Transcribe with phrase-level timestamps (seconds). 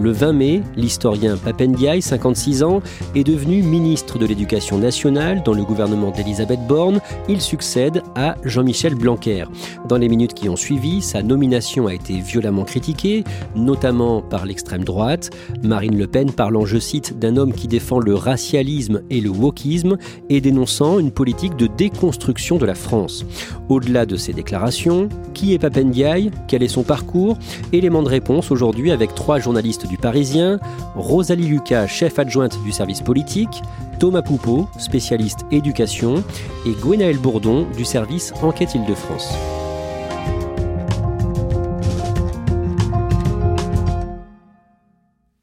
[0.00, 2.80] Le 20 mai, l'historien Papendiaï, 56 ans,
[3.16, 7.00] est devenu ministre de l'Éducation nationale dans le gouvernement d'Elisabeth Borne.
[7.28, 9.46] Il succède à Jean-Michel Blanquer.
[9.88, 13.24] Dans les minutes qui ont suivi, sa nomination a été violemment critiquée,
[13.56, 15.30] notamment par l'extrême droite.
[15.64, 19.96] Marine Le Pen parlant, je cite, d'un homme qui défend le racialisme et le wokisme
[20.30, 23.26] et dénonçant une politique de déconstruction de la France.
[23.68, 26.30] Au-delà de ces déclarations, qui est Papendiaï?
[26.46, 27.36] Quel est son parcours?
[27.72, 30.58] Élément de réponse aujourd'hui avec trois journalistes du Parisien,
[30.94, 33.62] Rosalie Lucas, chef adjointe du service politique,
[33.98, 36.22] Thomas Poupeau, spécialiste éducation,
[36.66, 39.34] et Gwenaël Bourdon du service Enquête Île-de-France.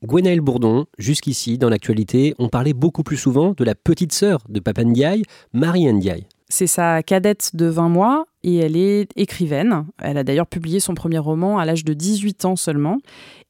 [0.05, 4.59] Gwenaël Bourdon, jusqu'ici, dans l'actualité, on parlait beaucoup plus souvent de la petite sœur de
[4.59, 6.27] Papandiaï, Marie Ndiaye.
[6.47, 9.87] C'est sa cadette de 20 mois et elle est écrivaine.
[9.97, 12.99] Elle a d'ailleurs publié son premier roman à l'âge de 18 ans seulement.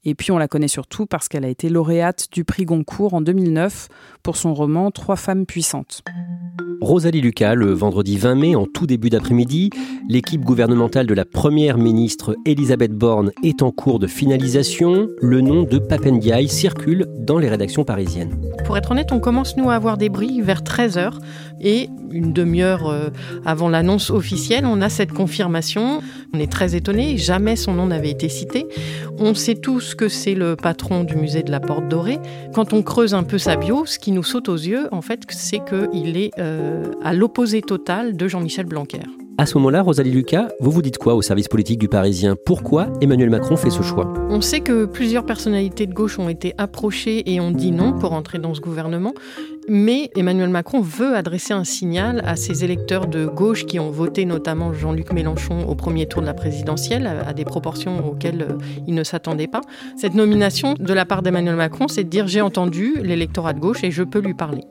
[0.06, 3.22] Et puis on la connaît surtout parce qu'elle a été lauréate du prix Goncourt en
[3.22, 3.90] 2009
[4.24, 6.04] pour son roman Trois femmes puissantes.
[6.86, 9.72] Rosalie Lucas, le vendredi 20 mai, en tout début d'après-midi,
[10.08, 15.08] l'équipe gouvernementale de la première ministre Elisabeth Borne est en cours de finalisation.
[15.20, 18.40] Le nom de Papendiaï circule dans les rédactions parisiennes.
[18.66, 21.14] Pour être honnête, on commence nous à avoir des bris vers 13h
[21.60, 23.10] et une demi-heure euh,
[23.46, 26.02] avant l'annonce officielle, on a cette confirmation.
[26.34, 28.68] On est très étonnés, jamais son nom n'avait été cité.
[29.18, 32.20] On sait tous que c'est le patron du musée de la Porte Dorée.
[32.54, 35.22] Quand on creuse un peu sa bio, ce qui nous saute aux yeux, en fait,
[35.30, 39.00] c'est qu'il est euh, à l'opposé total de Jean-Michel Blanquer.
[39.38, 42.38] À ce moment-là, Rosalie Lucas, vous vous dites quoi au service politique du Parisien?
[42.46, 44.14] Pourquoi Emmanuel Macron fait ce choix?
[44.30, 48.14] On sait que plusieurs personnalités de gauche ont été approchées et ont dit non pour
[48.14, 49.14] entrer dans ce gouvernement.
[49.68, 54.24] Mais Emmanuel Macron veut adresser un signal à ses électeurs de gauche qui ont voté
[54.24, 58.94] notamment Jean-Luc Mélenchon au premier tour de la présidentielle à des proportions auxquelles euh, il
[58.94, 59.62] ne s'attendait pas.
[59.98, 63.84] Cette nomination de la part d'Emmanuel Macron, c'est de dire j'ai entendu l'électorat de gauche
[63.84, 64.62] et je peux lui parler.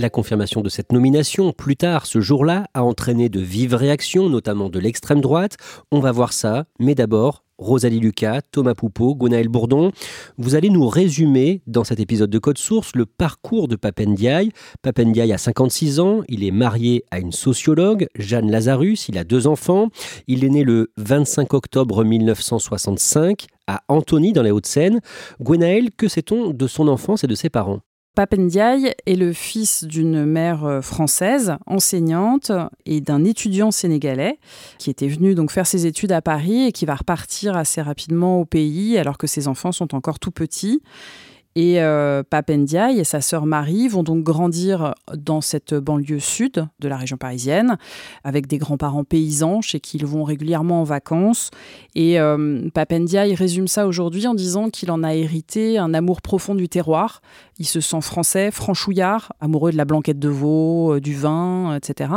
[0.00, 4.70] La confirmation de cette nomination, plus tard ce jour-là, a entraîné de vives réactions, notamment
[4.70, 5.58] de l'extrême droite.
[5.92, 9.92] On va voir ça, mais d'abord, Rosalie Lucas, Thomas Poupeau, Gonaël Bourdon.
[10.38, 14.52] Vous allez nous résumer dans cet épisode de Code Source le parcours de Papendiaï.
[14.80, 19.46] Papendiaï a 56 ans, il est marié à une sociologue, Jeanne Lazarus, il a deux
[19.46, 19.90] enfants.
[20.26, 25.00] Il est né le 25 octobre 1965 à Antony dans les Hauts-de-Seine.
[25.42, 27.80] Gwenaël, que sait-on de son enfance et de ses parents?
[28.20, 32.52] Papendiaï est le fils d'une mère euh, française, enseignante,
[32.84, 34.38] et d'un étudiant sénégalais
[34.76, 38.38] qui était venu donc faire ses études à Paris et qui va repartir assez rapidement
[38.38, 40.82] au pays alors que ses enfants sont encore tout petits.
[41.56, 46.88] Et euh, Papendiaï et sa sœur Marie vont donc grandir dans cette banlieue sud de
[46.88, 47.76] la région parisienne,
[48.22, 51.50] avec des grands-parents paysans chez qui ils vont régulièrement en vacances.
[51.96, 56.54] Et euh, Papendiaï résume ça aujourd'hui en disant qu'il en a hérité un amour profond
[56.54, 57.20] du terroir.
[57.58, 62.10] Il se sent français, franchouillard, amoureux de la blanquette de veau, euh, du vin, etc.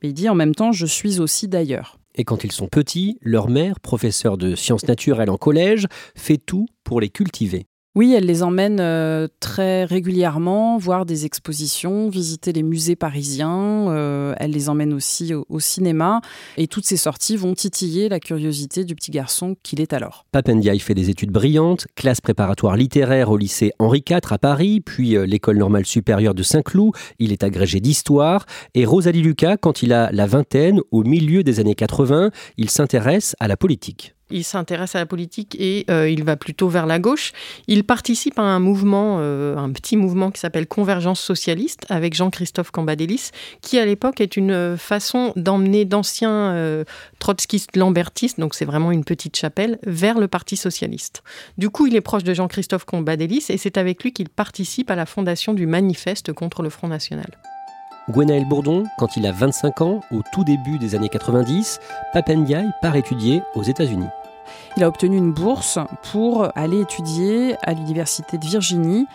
[0.00, 1.98] Mais il dit en même temps, je suis aussi d'ailleurs.
[2.14, 6.66] Et quand ils sont petits, leur mère, professeure de sciences naturelles en collège, fait tout
[6.84, 7.66] pour les cultiver.
[7.96, 13.88] Oui, elle les emmène euh, très régulièrement voir des expositions, visiter les musées parisiens.
[13.88, 16.20] Euh, elle les emmène aussi au, cinéma.
[16.58, 20.26] Et toutes ces sorties vont titiller la curiosité du petit garçon qu'il est alors.
[20.30, 25.16] Papendiaï fait des études brillantes, classe préparatoire littéraire au lycée Henri IV à Paris, puis
[25.16, 26.92] euh, l'école normale supérieure de Saint-Cloud.
[27.18, 28.44] Il est agrégé d'histoire.
[28.74, 33.34] Et Rosalie Lucas, quand il a la vingtaine, au milieu des années 80, il s'intéresse
[33.40, 36.98] à la politique il s'intéresse à la politique et euh, il va plutôt vers la
[36.98, 37.32] gauche.
[37.68, 42.70] Il participe à un mouvement, euh, un petit mouvement qui s'appelle Convergence socialiste avec Jean-Christophe
[42.70, 43.30] Cambadélis,
[43.60, 46.84] qui à l'époque est une façon d'emmener d'anciens euh,
[47.18, 51.22] trotskistes lambertistes, donc c'est vraiment une petite chapelle, vers le Parti socialiste.
[51.58, 54.96] Du coup, il est proche de Jean-Christophe Cambadélis et c'est avec lui qu'il participe à
[54.96, 57.26] la fondation du Manifeste contre le Front National.
[58.08, 61.80] Gwenaël Bourdon, quand il a 25 ans, au tout début des années 90,
[62.12, 64.06] Papendiaï part étudier aux États-Unis.
[64.76, 65.78] Il a obtenu une bourse
[66.12, 69.08] pour aller étudier à l'université de Virginie.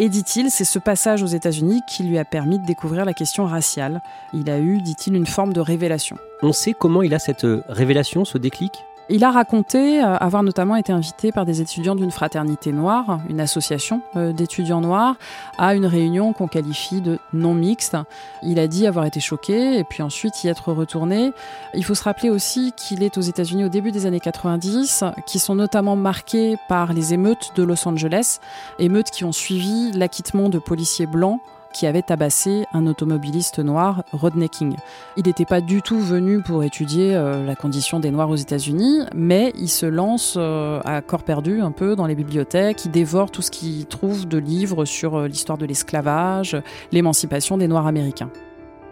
[0.00, 3.44] Et dit-il, c'est ce passage aux États-Unis qui lui a permis de découvrir la question
[3.44, 4.02] raciale.
[4.32, 6.16] Il a eu, dit-il, une forme de révélation.
[6.42, 8.72] On sait comment il a cette révélation, ce déclic?
[9.08, 13.40] Il a raconté euh, avoir notamment été invité par des étudiants d'une fraternité noire, une
[13.40, 15.14] association euh, d'étudiants noirs,
[15.58, 17.96] à une réunion qu'on qualifie de non mixte.
[18.42, 21.32] Il a dit avoir été choqué et puis ensuite y être retourné.
[21.74, 25.38] Il faut se rappeler aussi qu'il est aux États-Unis au début des années 90, qui
[25.38, 28.40] sont notamment marquées par les émeutes de Los Angeles,
[28.78, 31.40] émeutes qui ont suivi l'acquittement de policiers blancs
[31.76, 34.76] qui avait tabassé un automobiliste noir, Rodney King.
[35.18, 39.00] Il n'était pas du tout venu pour étudier euh, la condition des Noirs aux États-Unis,
[39.14, 43.30] mais il se lance euh, à corps perdu un peu dans les bibliothèques, il dévore
[43.30, 46.56] tout ce qu'il trouve de livres sur euh, l'histoire de l'esclavage,
[46.92, 48.30] l'émancipation des Noirs américains.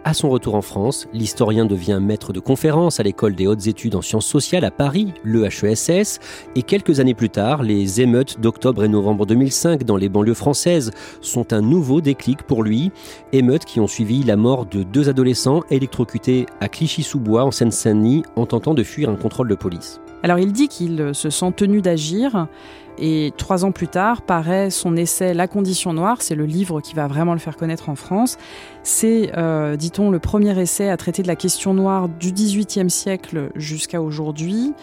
[0.07, 3.95] À son retour en France, l'historien devient maître de conférence à l'école des hautes études
[3.95, 6.19] en sciences sociales à Paris, le HESS,
[6.55, 10.91] et quelques années plus tard, les émeutes d'octobre et novembre 2005 dans les banlieues françaises
[11.21, 12.91] sont un nouveau déclic pour lui,
[13.33, 18.45] émeutes qui ont suivi la mort de deux adolescents électrocutés à Clichy-sous-Bois en Seine-Saint-Denis en
[18.45, 20.01] tentant de fuir un contrôle de police.
[20.21, 22.47] Alors il dit qu'il se sent tenu d'agir
[22.97, 26.93] et trois ans plus tard paraît son essai La condition noire, c'est le livre qui
[26.93, 28.37] va vraiment le faire connaître en France.
[28.83, 33.49] C'est, euh, dit-on, le premier essai à traiter de la question noire du XVIIIe siècle
[33.55, 34.73] jusqu'à aujourd'hui.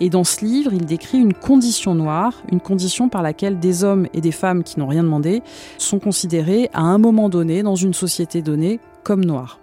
[0.00, 4.06] Et dans ce livre, il décrit une condition noire, une condition par laquelle des hommes
[4.14, 5.42] et des femmes qui n'ont rien demandé
[5.76, 9.58] sont considérés à un moment donné, dans une société donnée, comme noirs.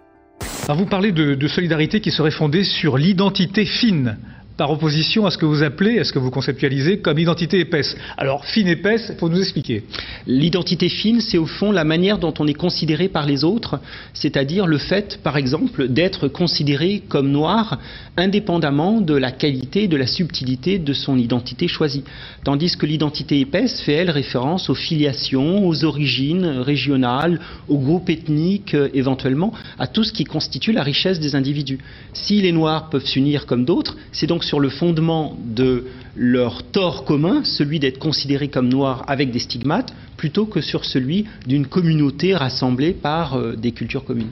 [0.68, 4.18] Alors vous parlez de solidarité qui serait fondée sur l'identité fine
[4.57, 7.95] par opposition à ce que vous appelez, à ce que vous conceptualisez comme identité épaisse.
[8.17, 9.83] Alors, fine épaisse, il faut nous expliquer.
[10.27, 13.79] L'identité fine, c'est au fond la manière dont on est considéré par les autres,
[14.13, 17.79] c'est-à-dire le fait, par exemple, d'être considéré comme noir
[18.17, 22.03] indépendamment de la qualité, de la subtilité de son identité choisie.
[22.43, 28.73] Tandis que l'identité épaisse fait, elle, référence aux filiations, aux origines régionales, aux groupes ethniques,
[28.73, 31.79] euh, éventuellement, à tout ce qui constitue la richesse des individus.
[32.13, 37.03] Si les noirs peuvent s'unir comme d'autres, c'est donc sur le fondement de leur tort
[37.03, 42.36] commun, celui d'être considérés comme noirs avec des stigmates, plutôt que sur celui d'une communauté
[42.36, 44.31] rassemblée par euh, des cultures communes.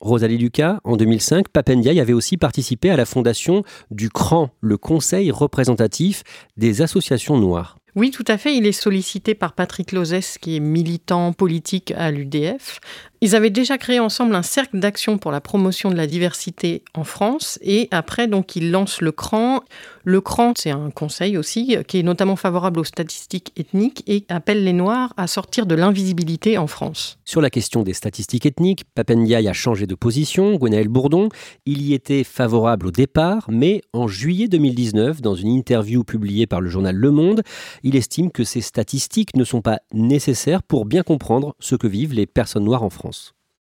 [0.00, 5.30] Rosalie Lucas, en 2005, Papendiaï avait aussi participé à la fondation du CRAN, le Conseil
[5.30, 6.22] représentatif
[6.58, 7.78] des associations noires.
[7.96, 8.56] Oui, tout à fait.
[8.56, 12.80] Il est sollicité par Patrick Lozès, qui est militant politique à l'UDF.
[13.24, 17.04] Ils avaient déjà créé ensemble un cercle d'action pour la promotion de la diversité en
[17.04, 17.58] France.
[17.62, 19.62] Et après, donc, ils lancent le CRAN.
[20.04, 24.62] Le CRAN, c'est un conseil aussi, qui est notamment favorable aux statistiques ethniques et appelle
[24.62, 27.16] les Noirs à sortir de l'invisibilité en France.
[27.24, 30.56] Sur la question des statistiques ethniques, Papendiaï a changé de position.
[30.56, 31.30] Gwenaël Bourdon,
[31.64, 36.60] il y était favorable au départ, mais en juillet 2019, dans une interview publiée par
[36.60, 37.42] le journal Le Monde,
[37.84, 42.12] il estime que ces statistiques ne sont pas nécessaires pour bien comprendre ce que vivent
[42.12, 43.13] les personnes noires en France.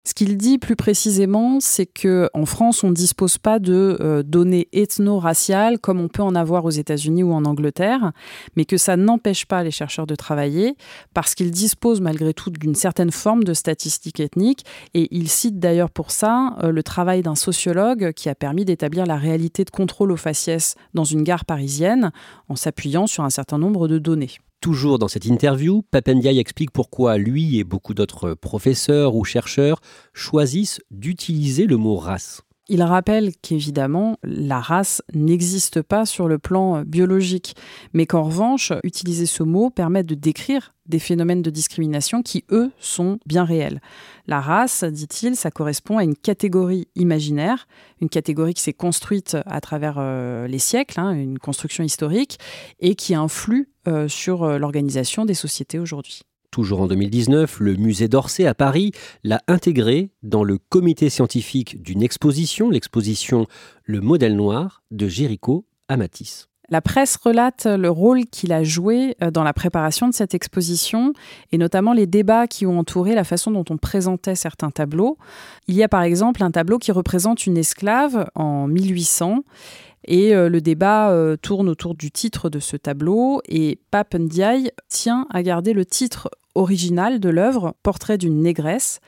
[0.06, 4.22] Ce qu'il dit plus précisément, c'est que en France, on ne dispose pas de euh,
[4.22, 8.12] données ethno-raciales comme on peut en avoir aux États-Unis ou en Angleterre,
[8.58, 10.76] mais que ça n'empêche pas les chercheurs de travailler
[11.14, 14.66] parce qu'ils disposent malgré tout d'une certaine forme de statistiques ethniques.
[14.94, 19.06] Et il cite d'ailleurs pour ça euh, le travail d'un sociologue qui a permis d'établir
[19.06, 22.12] la réalité de contrôle aux faciès dans une gare parisienne
[22.50, 24.32] en s'appuyant sur un certain nombre de données.
[24.64, 29.82] Toujours dans cette interview, Papendiaï explique pourquoi lui et beaucoup d'autres professeurs ou chercheurs
[30.14, 32.44] choisissent d'utiliser le mot race.
[32.70, 37.56] Il rappelle qu'évidemment, la race n'existe pas sur le plan biologique,
[37.92, 42.72] mais qu'en revanche, utiliser ce mot permet de décrire des phénomènes de discrimination qui, eux,
[42.80, 43.82] sont bien réels.
[44.28, 47.68] La race, dit-il, ça correspond à une catégorie imaginaire,
[48.02, 52.40] une catégorie qui s'est construite à travers euh, les siècles, hein, une construction historique,
[52.80, 56.22] et qui influe euh, sur euh, l'organisation des sociétés aujourd'hui.
[56.54, 58.92] Toujours en 2019, le musée d'Orsay à Paris
[59.24, 63.48] l'a intégré dans le comité scientifique d'une exposition, l'exposition
[63.86, 66.50] Le modèle noir de Jéricho à Matisse.
[66.70, 71.14] La presse relate le rôle qu'il a joué euh, dans la préparation de cette exposition
[71.52, 75.18] et notamment les débats qui ont entouré la façon dont on présentait certains tableaux.
[75.68, 79.40] Il y a par exemple un tableau qui représente une esclave en 1800
[80.06, 84.16] et euh, le débat euh, tourne autour du titre de ce tableau et Pape
[84.90, 89.00] tient à garder le titre original de l'œuvre, Portrait d'une négresse,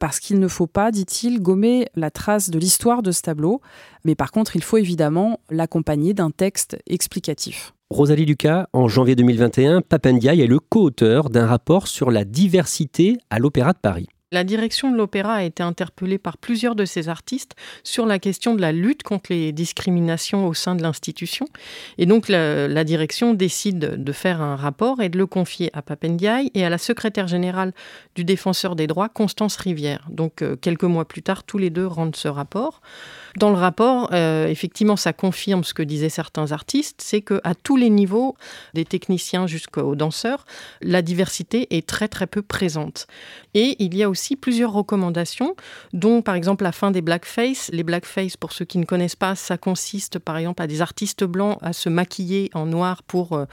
[0.00, 3.60] parce qu'il ne faut pas, dit-il, gommer la trace de l'histoire de ce tableau,
[4.04, 7.72] mais par contre, il faut évidemment l'accompagner d'un texte explicatif.
[7.90, 13.38] Rosalie Lucas, en janvier 2021, Papendiaï est le co-auteur d'un rapport sur la diversité à
[13.38, 14.08] l'Opéra de Paris.
[14.34, 18.56] La direction de l'opéra a été interpellée par plusieurs de ces artistes sur la question
[18.56, 21.46] de la lutte contre les discriminations au sein de l'institution.
[21.98, 26.50] Et donc la, direction décide de faire un rapport et de le confier à Papendiaï
[26.54, 27.72] et à la secrétaire générale
[28.16, 30.04] du défenseur des droits, Constance Rivière.
[30.10, 32.82] Donc euh, quelques mois plus tard, tous les deux rendent ce rapport.
[33.36, 37.54] Dans le rapport, euh, effectivement, ça confirme ce que disaient certains artistes, c'est que à
[37.54, 38.36] tous les niveaux,
[38.74, 40.44] des techniciens jusqu'aux danseurs,
[40.82, 43.06] la diversité est très très peu présente.
[43.54, 45.54] Et il y a aussi plusieurs recommandations,
[45.92, 47.70] dont par exemple la fin des blackface.
[47.74, 51.24] Les blackface, pour ceux qui ne connaissent pas, ça consiste par exemple à des artistes
[51.24, 53.44] blancs à se maquiller en noir pour euh,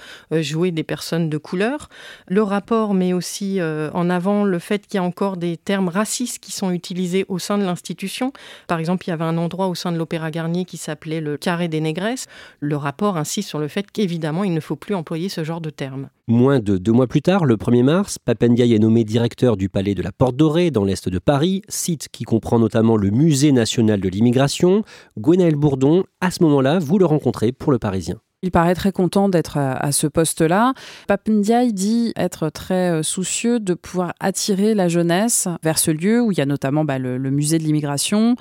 [0.41, 1.89] jouer des personnes de couleur.
[2.27, 5.89] Le rapport met aussi euh, en avant le fait qu'il y a encore des termes
[5.89, 8.31] racistes qui sont utilisés au sein de l'institution.
[8.67, 11.35] Par exemple, il y avait un endroit au sein de l'Opéra Garnier qui s'appelait le
[11.35, 12.27] carré des négresses.
[12.61, 15.69] Le rapport insiste sur le fait qu'évidemment, il ne faut plus employer ce genre de
[15.69, 16.07] termes.
[16.31, 19.95] Moins de deux mois plus tard, le 1er mars, Papendiaï est nommé directeur du palais
[19.95, 23.99] de la Porte Dorée dans l'est de Paris, site qui comprend notamment le Musée national
[23.99, 24.83] de l'immigration.
[25.19, 28.15] Gwenaël Bourdon, à ce moment-là, vous le rencontrez pour le Parisien.
[28.43, 30.73] Il paraît très content d'être à, ce poste-là.
[31.09, 36.31] Papendiaï dit être très euh, soucieux de pouvoir attirer la jeunesse vers ce lieu où
[36.31, 38.35] il y a notamment bah, le musée de l'immigration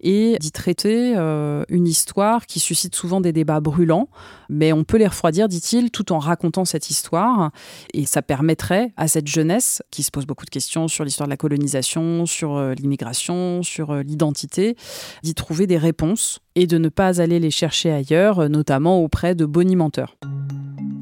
[0.00, 4.08] et d'y traiter euh, une histoire qui suscite souvent des débats brûlants,
[4.48, 7.50] mais on peut les refroidir, dit-il, tout en racontant cette histoire.
[7.94, 11.32] Et ça permettrait à cette jeunesse, qui se pose beaucoup de questions sur l'histoire de
[11.32, 14.76] la colonisation, sur euh, l'immigration, sur euh, l'identité,
[15.22, 19.44] d'y trouver des réponses et de ne pas aller les chercher ailleurs, notamment auprès de
[19.46, 20.16] bonimenteurs.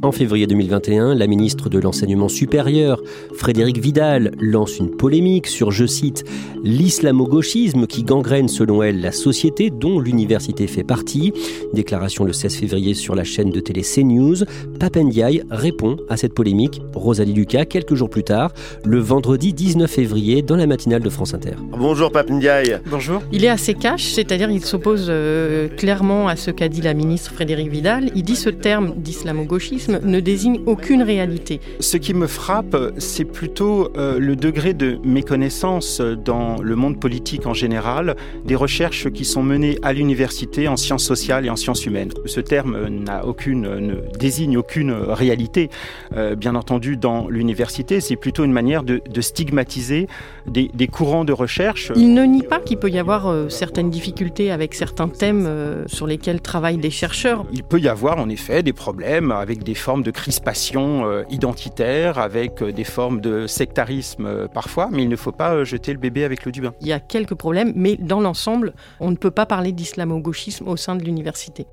[0.00, 3.02] En février 2021, la ministre de l'Enseignement supérieur,
[3.34, 6.24] Frédéric Vidal, lance une polémique sur, je cite,
[6.62, 11.32] l'islamo-gauchisme qui gangrène selon elle la société dont l'université fait partie.
[11.74, 14.44] Déclaration le 16 février sur la chaîne de télé CNews.
[14.80, 16.80] Papendiaï répond à cette polémique.
[16.94, 18.52] Rosalie Lucas, quelques jours plus tard,
[18.84, 21.52] le vendredi 19 février, dans la matinale de France Inter.
[21.70, 22.80] Bonjour Papendiaï.
[22.90, 23.22] Bonjour.
[23.32, 27.32] Il est assez cash, c'est-à-dire il s'oppose euh, clairement à ce qu'a dit la ministre
[27.32, 28.10] Frédéric Vidal.
[28.14, 31.60] Il dit ce terme d'islamo-gauchisme ne désigne aucune réalité.
[31.80, 37.46] Ce qui me frappe, c'est plutôt euh, le degré de méconnaissance dans le monde politique
[37.46, 41.84] en général des recherches qui sont menées à l'université en sciences sociales et en sciences
[41.84, 42.12] humaines.
[42.26, 45.68] Ce terme n'a aucune, ne désigne aucune réalité,
[46.16, 48.00] euh, bien entendu, dans l'université.
[48.00, 50.06] C'est plutôt une manière de, stigmatiser
[50.46, 51.90] des, courants de recherche.
[51.96, 56.06] Il ne nie pas qu'il peut y avoir euh, certaines difficultés avec certains thèmes sur
[56.06, 57.44] lesquels travaillent des chercheurs.
[57.52, 62.18] Il peut y avoir en effet des problèmes avec des formes de crispation euh, identitaire,
[62.18, 65.98] avec euh, des formes de sectarisme euh, parfois, mais il ne faut pas jeter le
[65.98, 66.72] bébé avec l'eau du bain.
[66.80, 68.67] Il y a quelques problèmes, mais dans l'ensemble,
[69.00, 71.66] on ne peut pas parler d'islamo-gauchisme au sein de l'université.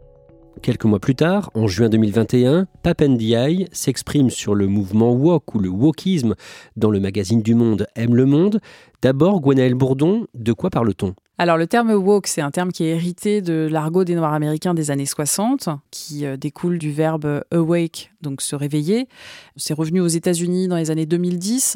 [0.62, 5.70] Quelques mois plus tard, en juin 2021, Papendiaï s'exprime sur le mouvement woke ou le
[5.70, 6.36] wokisme
[6.76, 8.60] dans le magazine du Monde Aime le Monde.
[9.02, 11.14] D'abord, Gwenaël Bourdon, de quoi parle-t-on?
[11.38, 14.74] Alors le terme woke, c'est un terme qui est hérité de l'argot des Noirs américains
[14.74, 19.10] des années 60, qui euh, découle du verbe awake, donc se réveiller.
[19.58, 21.76] C'est revenu aux États-Unis dans les années 2010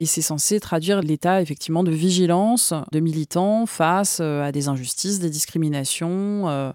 [0.00, 5.18] et c'est censé traduire l'état effectivement de vigilance de militants face euh, à des injustices,
[5.18, 6.70] des discriminations euh,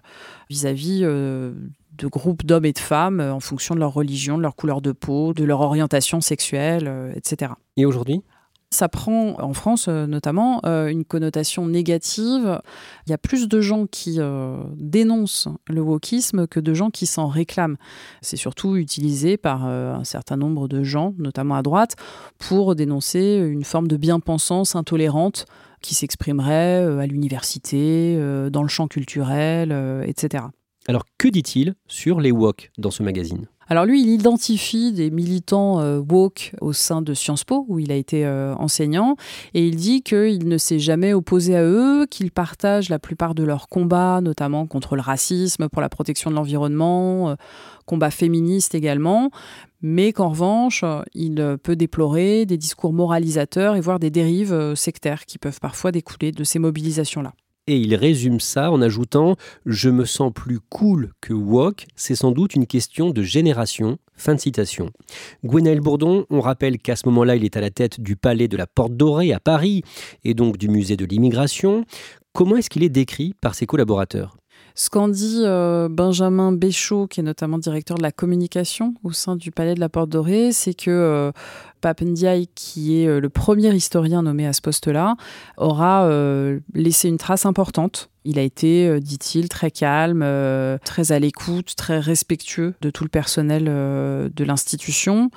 [0.50, 4.82] vis-à-vis de groupes d'hommes et de femmes en fonction de leur religion, de leur couleur
[4.82, 7.52] de peau, de leur orientation sexuelle, etc.
[7.76, 8.22] Et aujourd'hui?
[8.70, 12.60] Ça prend, en France euh, notamment, euh, une connotation négative.
[13.06, 17.06] Il y a plus de gens qui euh, dénoncent le wokisme que de gens qui
[17.06, 17.76] s'en réclament.
[18.20, 21.96] C'est surtout utilisé par un certain nombre de gens, notamment à droite,
[22.38, 25.46] pour dénoncer une forme de bien-pensance intolérante
[25.80, 28.18] qui s'exprimerait à l'université,
[28.50, 29.72] dans le champ culturel,
[30.06, 30.44] etc.
[30.86, 33.46] Alors que dit-il sur les wok dans ce magazine?
[33.70, 37.92] Alors lui, il identifie des militants euh, woke au sein de Sciences Po, où il
[37.92, 39.16] a été euh, enseignant,
[39.52, 43.44] et il dit qu'il ne s'est jamais opposé à eux, qu'il partage la plupart de
[43.44, 47.34] leurs combats, notamment contre le racisme, pour la protection de l'environnement, euh,
[47.84, 49.30] combats féministes également,
[49.82, 50.84] mais qu'en revanche,
[51.14, 56.32] il peut déplorer des discours moralisateurs et voire des dérives sectaires qui peuvent parfois découler
[56.32, 57.32] de ces mobilisations-là
[57.68, 62.32] et il résume ça en ajoutant Je me sens plus cool que woke, c'est sans
[62.32, 63.98] doute une question de génération.
[64.16, 64.90] Fin de citation.
[65.44, 68.56] Gwenaël Bourdon, on rappelle qu'à ce moment-là, il est à la tête du palais de
[68.56, 69.82] la Porte Dorée à Paris
[70.24, 71.84] et donc du musée de l'immigration.
[72.32, 74.36] Comment est-ce qu'il est décrit par ses collaborateurs?
[74.78, 79.34] Ce qu'en dit euh, Benjamin Béchaud, qui est notamment directeur de la communication au sein
[79.34, 81.32] du Palais de la Porte Dorée, c'est que euh,
[82.54, 85.16] qui est euh, le premier historien nommé à ce poste-là,
[85.56, 86.08] aura
[86.74, 90.24] laissé une trace importante Il a été, dit-il, très calme,
[90.84, 95.30] très à l'écoute, très respectueux de tout le personnel de l'institution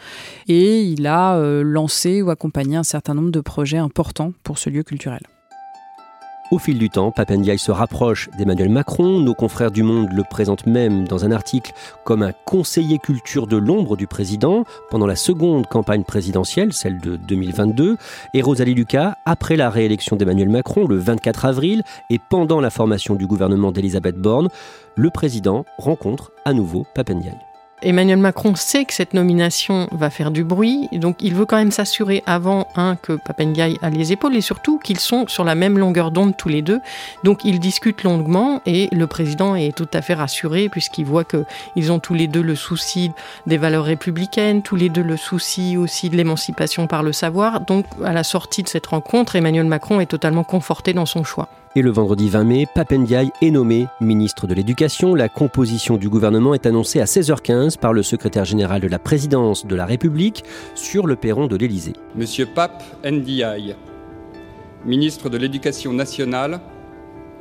[0.48, 4.84] et il a lancé ou accompagné un certain nombre de projets importants pour ce lieu
[4.84, 5.22] culturel.
[6.52, 9.22] Au fil du temps, Papendiaï se rapproche d'Emmanuel Macron.
[9.22, 11.72] Nos confrères du Monde le présentent même dans un article
[12.04, 17.16] comme un conseiller culture de l'ombre du président pendant la seconde campagne présidentielle, celle de
[17.16, 17.96] 2022.
[18.34, 23.16] Et Rosalie Lucas, après la réélection d'Emmanuel Macron le 24 avril et pendant la formation
[23.16, 24.50] du gouvernement d'Elisabeth Borne,
[24.98, 27.51] le président rencontre à nouveau Papendiaï.
[27.84, 31.72] Emmanuel Macron sait que cette nomination va faire du bruit, donc il veut quand même
[31.72, 35.80] s'assurer avant, un, que Papendiaï a les épaules et surtout qu'ils sont sur la même
[35.80, 36.80] longueur d'onde tous les deux.
[37.24, 41.92] Donc ils discutent longuement et le président est tout à fait rassuré puisqu'il voit qu'ils
[41.92, 43.12] ont tous les deux le souci
[43.48, 47.62] des valeurs républicaines, tous les deux le souci aussi de l'émancipation par le savoir.
[47.62, 51.50] Donc à la sortie de cette rencontre, Emmanuel Macron est totalement conforté dans son choix.
[51.74, 55.16] Et le vendredi 20 mai, Papendiaï est nommé ministre de l'Éducation.
[55.16, 59.66] La composition du gouvernement est annoncée à 16h15 par le secrétaire général de la présidence
[59.66, 60.44] de la République
[60.76, 61.94] sur le perron de l'Élysée.
[62.16, 63.76] Monsieur Pape Ndiaye,
[64.86, 66.60] ministre de l'Éducation nationale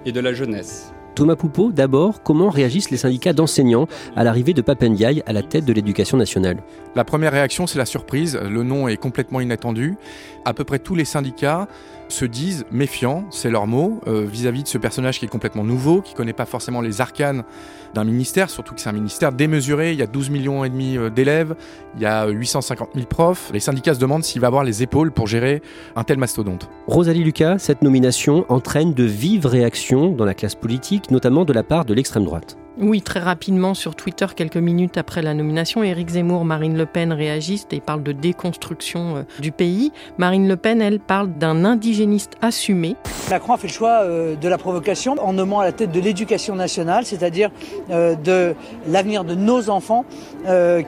[0.05, 0.93] et de la jeunesse.
[1.15, 5.65] Thomas Poupeau, d'abord, comment réagissent les syndicats d'enseignants à l'arrivée de Papendiaï à la tête
[5.65, 6.63] de l'éducation nationale?
[6.95, 8.37] La première réaction, c'est la surprise.
[8.37, 9.97] Le nom est complètement inattendu.
[10.45, 11.69] À peu près tous les syndicats
[12.11, 16.03] se disent méfiants, c'est leur mot, euh, vis-à-vis de ce personnage qui est complètement nouveau,
[16.03, 17.45] qui connaît pas forcément les arcanes
[17.95, 20.97] d'un ministère, surtout que c'est un ministère démesuré, il y a 12 millions et demi
[20.97, 21.55] euh, d'élèves,
[21.97, 23.51] il y a 850 000 profs.
[23.53, 25.63] Les syndicats se demandent s'il va avoir les épaules pour gérer
[25.97, 26.69] un tel mastodonte.
[26.87, 31.63] Rosalie Lucas, cette nomination entraîne de vives réactions dans la classe politique, notamment de la
[31.63, 32.57] part de l'extrême droite.
[32.83, 37.13] Oui, très rapidement sur Twitter, quelques minutes après la nomination, Éric Zemmour, Marine Le Pen
[37.13, 39.93] réagissent et parlent de déconstruction euh, du pays.
[40.17, 42.97] Marine Le Pen, elle, parle d'un indigéniste assumé.
[43.29, 46.01] Macron a fait le choix euh, de la provocation en nommant à la tête de
[46.01, 47.51] l'éducation nationale, c'est-à-dire
[47.91, 48.55] euh, de
[48.89, 50.07] l'avenir de nos enfants,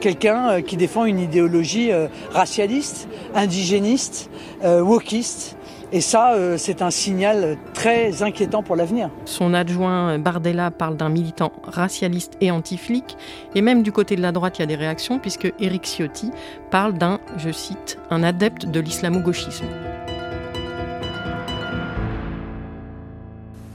[0.00, 1.90] quelqu'un qui défend une idéologie
[2.32, 4.30] racialiste, indigéniste,
[4.64, 5.56] wokiste
[5.92, 9.11] et ça, euh, c'est un signal très inquiétant pour l'avenir.
[9.26, 13.16] Son adjoint Bardella parle d'un militant racialiste et anti-flic.
[13.54, 16.30] Et même du côté de la droite, il y a des réactions, puisque Éric Ciotti
[16.70, 19.66] parle d'un, je cite, un adepte de l'islamo-gauchisme.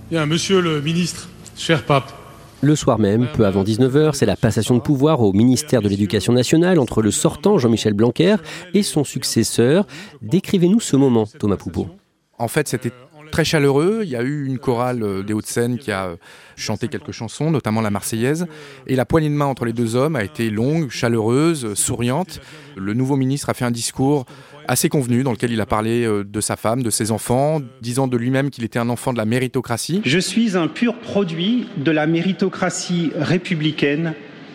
[0.09, 2.11] Bien, monsieur le ministre, cher pape,
[2.61, 6.33] le soir même, peu avant 19h, c'est la passation de pouvoir au ministère de l'Éducation
[6.33, 8.37] nationale entre le sortant Jean-Michel Blanquer
[8.73, 9.85] et son successeur.
[10.23, 11.87] Décrivez-nous ce moment, Thomas Poupeau.
[12.39, 12.91] En fait, c'était
[13.31, 14.01] très chaleureux.
[14.03, 16.15] Il y a eu une chorale euh, des Hauts-de-Seine qui a euh,
[16.55, 18.47] chanté quelques chansons, notamment la Marseillaise.
[18.85, 22.39] Et la poignée de main entre les deux hommes a été longue, chaleureuse, souriante.
[22.75, 24.25] Le nouveau ministre a fait un discours
[24.67, 28.07] assez convenu dans lequel il a parlé euh, de sa femme, de ses enfants, disant
[28.07, 30.01] de lui-même qu'il était un enfant de la méritocratie.
[30.05, 34.13] Je suis un pur produit de la méritocratie républicaine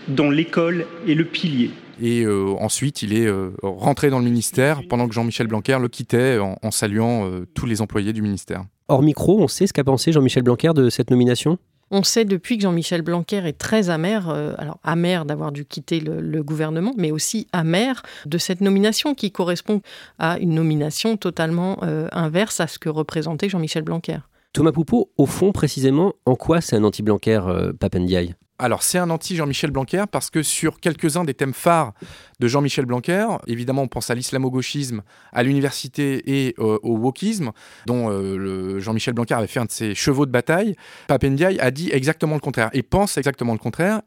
[0.08, 1.70] dont l'école est le pilier.
[2.02, 5.86] Et euh, ensuite, il est euh, rentré dans le ministère pendant que Jean-Michel Blanquer le
[5.86, 8.64] quittait en, saluant euh, tous les employés du ministère.
[8.88, 11.58] Hors micro, on sait ce qu'a pensé Jean-Michel Blanquer de cette nomination?
[11.92, 16.42] On sait depuis que Jean-Michel Blanquer est très amer, alors amer d'avoir dû quitter le,
[16.42, 19.82] gouvernement, mais aussi amer de cette nomination qui correspond
[20.18, 24.18] à une nomination totalement inverse à ce que représentait Jean-Michel Blanquer.
[24.54, 27.40] Thomas Poupeau, au fond, précisément, en quoi c'est un anti-Blanquer,
[27.78, 28.34] Papendiaï?
[28.62, 31.92] Alors c'est un anti-Jean-Michel Blanquer parce que sur quelques-uns des thèmes phares
[32.38, 37.50] de Jean-Michel Blanquer, évidemment on pense à l'islamo-gauchisme, à l'université et euh, au wokisme,
[37.86, 40.76] dont euh, Jean-Michel Blanquer avait fait un de ses chevaux de bataille,
[41.08, 44.00] Papendiaï a dit exactement le contraire et pense exactement le contraire.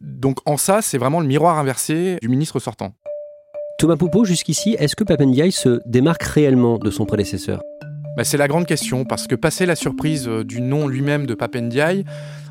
[0.00, 2.94] Donc en ça, c'est vraiment le miroir inversé du ministre sortant.
[3.78, 7.60] Thomas Poupeau, jusqu'ici, est-ce que Papendiaï se démarque réellement de son prédécesseur?
[8.16, 11.34] Bah, C'est la grande question, parce que passer la surprise euh, du nom lui-même de
[11.34, 12.04] Papendiaï,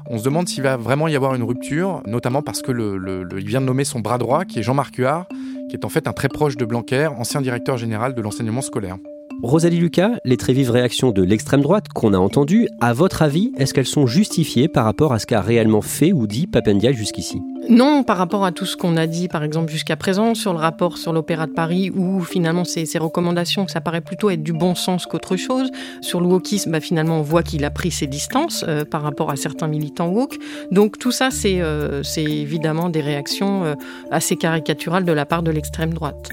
[0.09, 3.61] on se demande s'il va vraiment y avoir une rupture, notamment parce que il vient
[3.61, 5.27] de nommer son bras droit, qui est Jean-Marc Huard,
[5.69, 8.97] qui est en fait un très proche de Blanquer, ancien directeur général de l'enseignement scolaire.
[9.41, 13.53] Rosalie Lucas, les très vives réactions de l'extrême droite qu'on a entendues, à votre avis,
[13.57, 17.41] est-ce qu'elles sont justifiées par rapport à ce qu'a réellement fait ou dit Papendiaï jusqu'ici?
[17.69, 20.59] Non, par rapport à tout ce qu'on a dit, par exemple, jusqu'à présent, sur le
[20.59, 24.75] rapport sur l'Opéra de Paris, où finalement ces, recommandations, ça paraît plutôt être du bon
[24.75, 25.71] sens qu'autre chose.
[26.01, 29.29] Sur le wokisme, bah, finalement, on voit qu'il a pris ses distances euh, par rapport
[29.29, 30.37] à certains militants woke.
[30.71, 33.75] Donc tout ça, c'est euh, évidemment des réactions euh,
[34.11, 36.29] assez caricaturales de la part de l'extrême droite.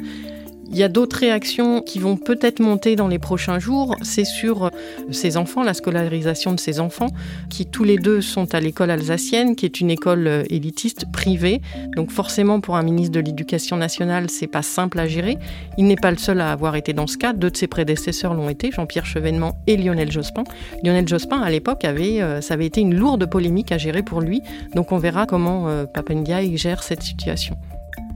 [0.69, 3.97] Il y a d'autres réactions qui vont peut-être monter dans les prochains jours.
[4.03, 4.71] C'est sur
[5.11, 7.09] ces enfants, la scolarisation de ces enfants,
[7.51, 11.61] qui tous les deux sont à l'école alsacienne, qui est une école euh, élitiste privée.
[11.95, 15.39] Donc forcément, pour un ministre de l'Éducation nationale, c'est pas simple à gérer.
[15.79, 17.33] Il n'est pas le seul à avoir été dans ce cas.
[17.33, 20.45] Deux de ses prédécesseurs l'ont été, Jean-Pierre Chevènement et Lionel Jospin.
[20.83, 24.21] Lionel Jospin, à l'époque, avait, euh, ça avait été une lourde polémique à gérer pour
[24.21, 24.43] lui.
[24.75, 27.57] Donc on verra comment euh, Papendiaï gère cette situation.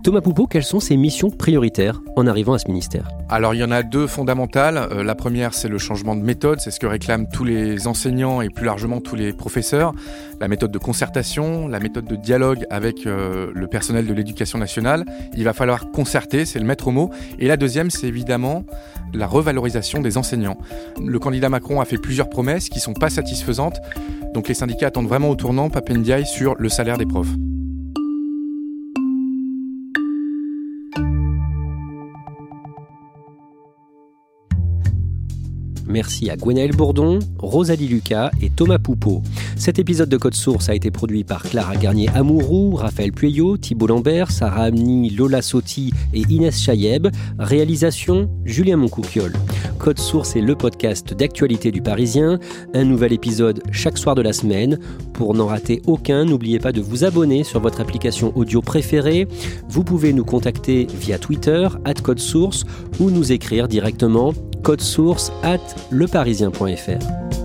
[0.02, 3.06] Thomas Poupeau, quelles sont ses missions prioritaires en arrivant à ce ministère?
[3.28, 4.78] Alors il y en a deux fondamentales.
[4.78, 8.40] Euh, la première, c'est le changement de méthode, c'est ce que réclament tous les enseignants
[8.40, 9.92] et plus largement tous les professeurs.
[10.40, 15.04] La méthode de concertation, la méthode de dialogue avec euh, le personnel de l'éducation nationale.
[15.36, 17.10] Il va falloir concerter, c'est le maître mot.
[17.38, 18.64] Et la deuxième, c'est évidemment
[19.12, 20.56] la revalorisation des enseignants.
[21.04, 23.80] Le candidat Macron a fait plusieurs promesses qui ne sont pas satisfaisantes.
[24.32, 27.34] Donc les syndicats attendent vraiment au tournant Papendiaï sur le salaire des profs.
[35.90, 39.22] Merci à Gwenaël Bourdon, Rosalie Lucas et Thomas Poupeau.
[39.56, 44.30] Cet épisode de Code Source a été produit par Clara Garnier-Amouroux, Raphaël Pueyo, Thibault Lambert,
[44.30, 47.08] Sarah Amni, Lola Sotti et Inès Chayeb.
[47.40, 49.32] Réalisation Julien Moncouquiole.
[49.80, 52.38] Code Source est le podcast d'actualité du Parisien.
[52.72, 54.78] Un nouvel épisode chaque soir de la semaine.
[55.12, 59.26] Pour n'en rater aucun, n'oubliez pas de vous abonner sur votre application audio préférée.
[59.68, 62.64] Vous pouvez nous contacter via Twitter, at Code Source,
[63.00, 65.32] ou nous écrire directement code source
[65.90, 67.39] leparisien.fr.